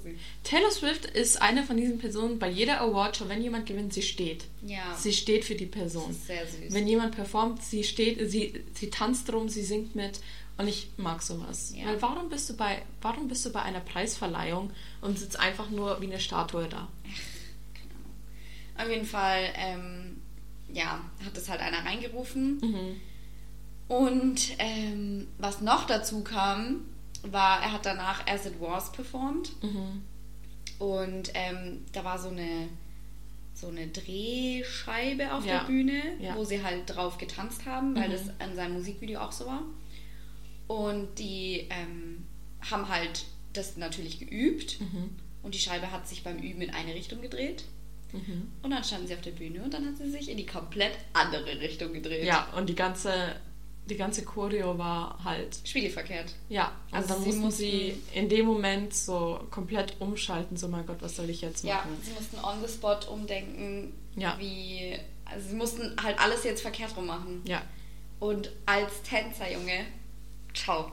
[0.44, 4.46] Taylor Swift ist eine von diesen Personen, bei jeder Awardshow, wenn jemand gewinnt, sie steht.
[4.66, 6.10] Ja, Sie steht für die das Person.
[6.12, 6.74] ist sehr süß.
[6.74, 10.20] Wenn jemand performt, sie steht, sie, sie tanzt rum, sie singt mit
[10.58, 11.74] und ich mag sowas.
[11.76, 11.86] Ja.
[11.86, 14.72] Weil warum bist du bei warum bist du bei einer Preisverleihung
[15.02, 16.78] und sitzt einfach nur wie eine Statue da?
[16.78, 16.90] Ahnung.
[18.82, 20.18] Auf jeden Fall, ähm,
[20.72, 22.58] ja, hat es halt einer reingerufen.
[22.62, 23.02] Mhm.
[23.88, 26.86] Und ähm, was noch dazu kam,
[27.24, 29.52] war, er hat danach As It Was performt.
[29.62, 30.02] Mhm.
[30.80, 32.70] Und ähm, da war so eine,
[33.54, 35.60] so eine Drehscheibe auf Ja.
[35.60, 36.36] der Bühne, Ja.
[36.36, 38.14] wo sie halt drauf getanzt haben, weil Mhm.
[38.14, 39.64] das an seinem Musikvideo auch so war.
[40.68, 42.26] Und die ähm,
[42.72, 44.80] haben halt das natürlich geübt.
[44.80, 45.10] Mhm.
[45.44, 47.66] Und die Scheibe hat sich beim Üben in eine Richtung gedreht.
[48.14, 48.52] Mhm.
[48.62, 50.92] Und dann standen sie auf der Bühne und dann hat sie sich in die komplett
[51.14, 52.26] andere Richtung gedreht.
[52.26, 53.36] Ja, und die ganze
[53.90, 56.36] die ganze Choreo war halt Spiegelverkehrt.
[56.50, 60.86] ja, Also und dann sie mussten sie in dem Moment so komplett umschalten, so mein
[60.86, 61.98] Gott, was soll ich jetzt Ja, machen?
[62.04, 64.36] sie mussten on the spot umdenken, Ja.
[64.40, 64.96] wie.
[65.26, 67.42] Also sie mussten halt alles jetzt verkehrt rum machen.
[67.46, 67.64] Ja.
[68.20, 69.86] Und als Tänzer, Junge,
[70.54, 70.92] ciao.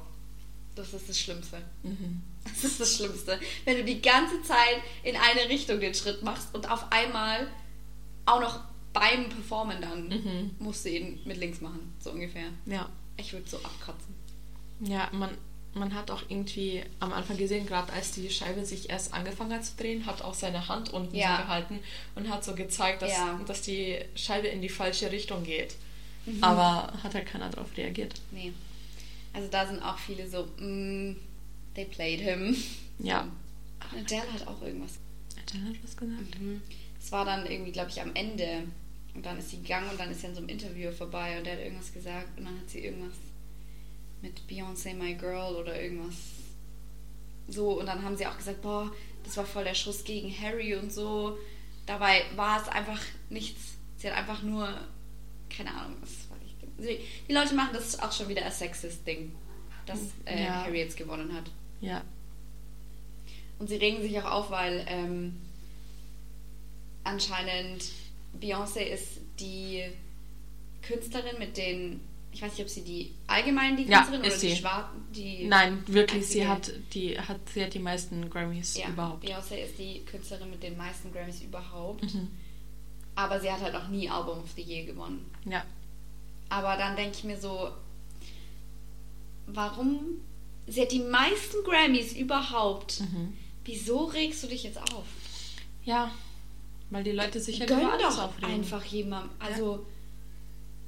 [0.75, 1.59] Das ist das Schlimmste.
[1.83, 2.23] Mhm.
[2.63, 3.39] Das ist das Schlimmste.
[3.65, 7.47] Wenn du die ganze Zeit in eine Richtung den Schritt machst und auf einmal
[8.27, 8.61] auch noch
[8.93, 10.51] beim Performen dann Mhm.
[10.59, 12.49] musst du ihn mit links machen, so ungefähr.
[12.67, 12.89] Ja.
[13.17, 14.15] Ich würde so abkotzen.
[14.81, 15.31] Ja, man,
[15.75, 19.65] man hat auch irgendwie am Anfang gesehen, gerade als die Scheibe sich erst angefangen hat
[19.65, 21.37] zu drehen, hat auch seine Hand unten Ja.
[21.37, 21.79] so gehalten
[22.15, 23.39] und hat so gezeigt, dass, Ja.
[23.47, 25.75] dass die Scheibe in die falsche Richtung geht.
[26.27, 26.43] Mhm.
[26.43, 28.15] Aber hat halt keiner darauf reagiert.
[28.31, 28.53] Nee.
[29.33, 31.17] Also da sind auch viele so, mm,
[31.79, 32.57] they played him.
[32.99, 33.29] Ja.
[33.97, 34.99] Adele hat auch irgendwas.
[35.37, 36.41] Hat er was gesagt?
[36.41, 36.61] Mhm.
[37.01, 38.65] Es war dann irgendwie, glaube ich, am Ende.
[39.15, 41.45] Und dann ist sie gegangen und dann ist sie an so einem Interview vorbei und
[41.47, 43.15] der hat irgendwas gesagt und dann hat sie irgendwas
[44.21, 46.15] mit Beyoncé My Girl oder irgendwas
[47.49, 48.93] so und dann haben sie auch gesagt, boah,
[49.25, 51.39] das war voll der Schuss gegen Harry und so.
[51.87, 53.77] Dabei war es einfach nichts.
[53.97, 54.69] Sie hat einfach nur,
[55.49, 56.99] keine Ahnung, was war ich.
[57.29, 59.35] Die Leute machen das auch schon wieder ein Sexist-Ding,
[59.87, 60.65] dass äh, Ja.
[60.65, 61.51] Harry jetzt gewonnen hat.
[61.81, 62.03] Ja.
[63.59, 65.41] Und sie regen sich auch auf, weil ähm,
[67.05, 67.85] anscheinend
[68.41, 69.85] Beyoncé ist die
[70.83, 72.01] Künstlerin mit den,
[72.33, 75.47] ich weiß nicht, ob sie die allgemein die Ja, Künstlerin ist oder die schwarzen, die
[75.47, 79.25] Nein, wirklich, sie hat die hat sie hat die meisten Grammys ja, überhaupt.
[79.25, 82.03] Beyoncé ist die Künstlerin mit den meisten Grammys überhaupt.
[82.03, 82.29] Mhm.
[83.17, 85.29] Aber sie hat halt auch nie Album of the Year gewonnen.
[85.45, 85.65] Ja.
[86.51, 87.71] Aber dann denke ich mir so,
[89.47, 90.21] warum?
[90.69, 93.01] Sie hat die meisten Grammys überhaupt.
[93.01, 93.37] Mhm.
[93.65, 95.05] Wieso regst du dich jetzt auf?
[95.85, 96.11] Ja.
[96.91, 98.51] Weil die Leute sich halt Gönn doch aufregen.
[98.55, 99.31] einfach jemandem.
[99.39, 99.85] Also,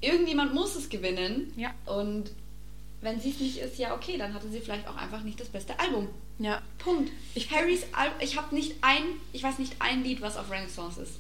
[0.00, 1.52] irgendjemand muss es gewinnen.
[1.56, 1.72] Ja.
[1.86, 2.30] Und
[3.00, 5.48] wenn sie es nicht ist, ja okay, dann hatte sie vielleicht auch einfach nicht das
[5.48, 6.08] beste Album.
[6.38, 6.62] Ja.
[6.78, 7.10] Punkt.
[7.34, 11.00] Ich- Harrys Album, ich habe nicht ein, ich weiß nicht ein Lied, was auf Renaissance
[11.02, 11.12] ist.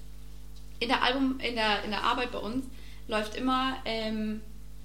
[0.78, 2.64] In der Album, in der, in der Arbeit bei uns
[3.06, 4.40] läuft immer, ähm,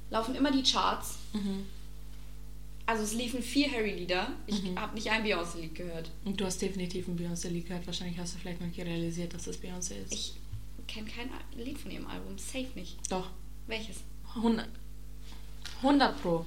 [0.09, 1.17] laufen immer die Charts.
[1.33, 1.65] Mhm.
[2.87, 4.31] Also es liefen vier Harry-Lieder.
[4.47, 4.79] Ich Mhm.
[4.79, 6.11] habe nicht ein Beyoncé-Lied gehört.
[6.23, 7.87] Und du hast definitiv ein Beyoncé-Lied gehört.
[7.87, 10.13] Wahrscheinlich hast du vielleicht noch nicht realisiert, dass es Beyoncé ist.
[10.13, 10.33] Ich
[10.87, 12.37] kenne kein Lied von ihrem Album.
[12.37, 12.97] Safe nicht.
[13.09, 13.29] Doch.
[13.67, 13.97] Welches?
[14.35, 14.67] 100,
[15.81, 16.45] 100 Pro.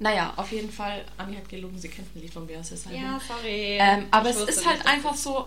[0.00, 2.74] Naja, auf jeden Fall, Anni hat gelogen, sie kennt ein Lied von Beyoncé.
[2.92, 3.76] Ja, sorry.
[3.78, 5.46] Ähm, aber Ich es ist halt einfach so-.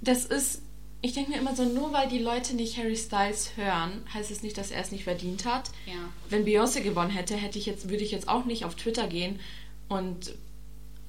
[0.00, 0.62] Das ist,
[1.04, 4.42] ich denke mir immer so, nur weil die Leute nicht Harry Styles hören, heißt es
[4.42, 5.70] nicht, dass er es nicht verdient hat.
[5.86, 5.94] Ja.
[6.30, 9.40] Wenn Beyoncé gewonnen hätte, hätte ich jetzt, würde ich jetzt auch nicht auf Twitter gehen
[9.88, 10.34] und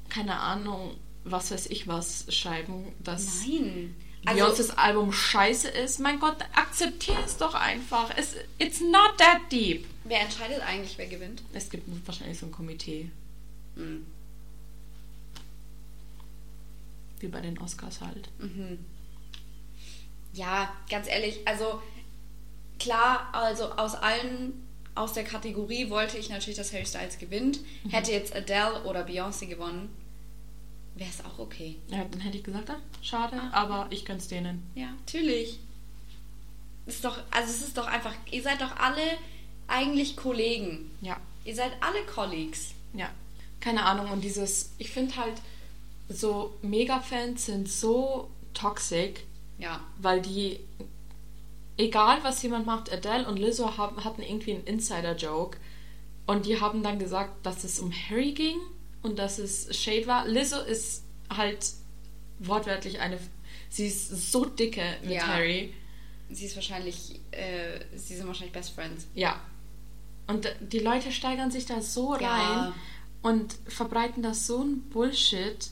[0.10, 3.96] keine Ahnung, was weiß ich was schreiben, dass Nein.
[4.26, 6.00] Also, Beyoncés Album scheiße ist.
[6.00, 8.10] Mein Gott, akzeptier es doch einfach.
[8.18, 9.86] Es, it's not that deep.
[10.06, 11.44] wer entscheidet eigentlich, wer gewinnt?
[11.54, 13.10] Es gibt wahrscheinlich so ein Komitee,
[13.76, 14.06] Mhm.
[17.20, 18.30] wie bei den Oscars halt.
[18.40, 18.80] Mhm.
[20.34, 21.82] Ja, ganz ehrlich, also
[22.80, 24.64] klar, also aus allen
[24.96, 27.60] aus der Kategorie wollte ich natürlich, dass Harry Styles gewinnt.
[27.84, 27.90] Mhm.
[27.90, 29.90] Hätte jetzt Adele oder Beyoncé gewonnen,
[30.96, 31.78] wäre es auch okay.
[31.88, 34.64] Ja, dann hätte ich gesagt, ah, schade, aber ich gönn's denen.
[34.76, 35.60] Ja, natürlich.
[36.86, 39.02] Ist doch, also es ist doch einfach, ihr seid doch alle
[39.68, 40.92] eigentlich Kollegen.
[41.02, 41.18] Ja.
[41.46, 42.74] Ihr seid alle Colleagues.
[42.94, 43.10] Ja.
[43.60, 44.12] Keine Ahnung.
[44.12, 45.36] Und dieses, ich finde halt,
[46.10, 49.22] so Mega-Fans sind so toxisch,
[49.64, 49.80] Ja.
[49.98, 50.60] weil die,
[51.78, 55.58] egal was jemand macht, Adele und Lizzo haben, hatten irgendwie einen Insider-Joke.
[56.26, 58.58] Und die haben dann gesagt, dass es um Harry ging
[59.02, 60.28] und dass es Shade war.
[60.28, 61.66] Lizzo ist halt
[62.40, 63.18] wortwörtlich eine.
[63.70, 65.28] Sie ist so dicke mit Ja.
[65.28, 65.74] Harry.
[66.30, 69.08] Sie ist wahrscheinlich, äh, sie sind wahrscheinlich Best Friends.
[69.16, 69.40] Ja.
[70.28, 72.28] Und die Leute steigern sich da so Ja.
[72.68, 72.74] rein
[73.22, 75.70] und verbreiten da so ein Bullshit.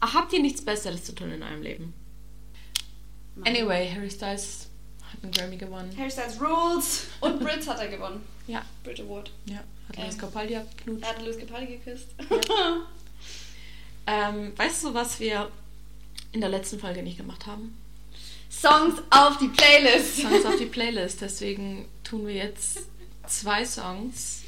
[0.00, 1.94] Habt ihr nichts Besseres zu tun in eurem Leben?
[3.46, 4.68] Anyway, Harry Styles
[5.02, 5.94] hat einen Grammy gewonnen.
[5.96, 7.04] Harry Styles Rules.
[7.20, 8.24] Und Brits hat er gewonnen.
[8.46, 9.30] Ja, Brit Award.
[9.46, 9.56] ja.
[9.88, 11.02] Hat Ähm, Luis Capaldi abgeknutscht.
[11.04, 12.08] Er hat Louis Capaldi geküsst.
[14.06, 15.50] Ähm, weißt du, was wir
[16.32, 17.76] in der letzten Folge nicht gemacht haben?
[18.50, 20.18] Songs auf die Playlist.
[20.18, 21.20] Songs auf die Playlist.
[21.20, 22.80] Deswegen tun wir jetzt
[23.26, 24.42] zwei Songs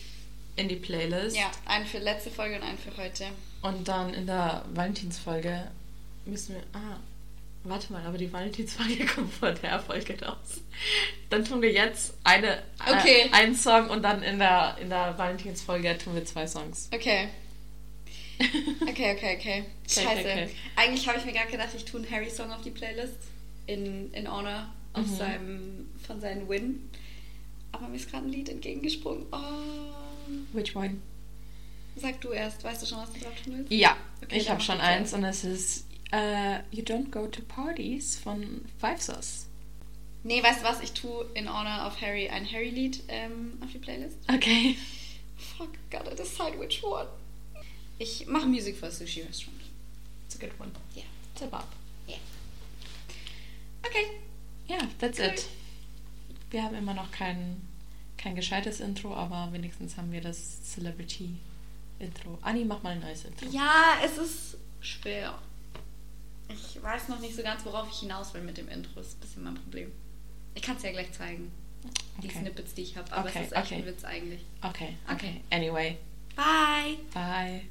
[0.57, 1.37] in die Playlist.
[1.37, 3.27] Ja, einen für letzte Folge und einen für heute.
[3.63, 5.71] Und dann in der Valentinsfolge
[6.25, 6.63] müssen wir.
[6.73, 6.97] Ah,
[7.65, 10.61] warte mal, aber die Valentinsfolge kommt vor der Folge raus.
[11.29, 13.29] Dann tun wir jetzt eine, Okay.
[13.29, 16.89] äh, einen Song und dann in der, in der Valentinsfolge tun wir zwei Songs.
[16.93, 17.29] Okay.
[18.89, 19.65] Okay, okay, okay.
[19.87, 20.09] Scheiße.
[20.21, 20.51] okay, okay.
[20.75, 23.17] Eigentlich habe ich mir gar gedacht, ich tue einen Harry-Song auf die Playlist.
[23.67, 25.17] In, in Honor auf Mhm.
[25.17, 26.89] seinem, von seinem Win.
[27.71, 29.27] Aber mir ist gerade ein Lied entgegengesprungen.
[29.31, 29.37] Oh.
[30.55, 30.97] Which one?
[31.97, 32.65] Sag du erst.
[32.65, 33.71] Weißt du schon, was du drauf tun willst?
[33.71, 33.95] Ja,
[34.25, 38.65] Okay, ich habe schon eins und es ist äh, You Don't Go to Parties von
[38.79, 39.47] Five Sauce.
[40.23, 40.81] Nee, weißt du was?
[40.83, 44.19] Ich tue in Honor of Harry ein Harry-Lied ähm, auf die Playlist.
[44.29, 44.77] Okay.
[45.57, 47.09] Fuck, gotta decide which one.
[47.99, 49.61] Ich mache Music for a Sushi Restaurant.
[50.27, 50.71] It's a good one.
[50.95, 51.03] Ja.
[51.33, 51.65] It's a bop.
[52.07, 52.19] Yeah.
[53.87, 54.07] Okay.
[54.69, 55.27] Ja, that's Cool.
[55.29, 55.49] it.
[56.51, 57.61] Wir haben immer noch kein,
[58.19, 62.39] kein gescheites Intro, aber wenigstens haben wir das Celebrity-Intro.
[62.43, 63.47] Anni, mach mal ein neues Intro.
[63.51, 65.39] Ja, es ist schwer.
[66.53, 68.91] Ich weiß noch nicht so ganz, worauf ich hinaus will mit dem Intro.
[68.97, 69.93] Das ist ein bisschen mein Problem.
[70.55, 71.51] Ich kann es ja gleich zeigen.
[72.23, 72.39] Die Okay.
[72.41, 73.11] Snippets, die ich habe.
[73.13, 73.75] Aber Okay, es ist echt okay.
[73.77, 74.41] ein Witz eigentlich.
[74.63, 75.15] Okay, Okay.
[75.15, 75.41] okay.
[75.51, 75.97] Anyway,
[76.37, 76.97] Bye.
[77.15, 77.63] bye.